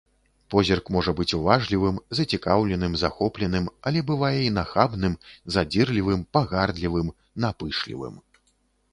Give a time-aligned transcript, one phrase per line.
[0.51, 5.13] Позірк можа быць уважлівым, зацікаўленым, захопленым, але бывае і нахабным,
[5.57, 7.13] задзірлівым, пагардлівым,
[7.45, 8.17] напышлівым.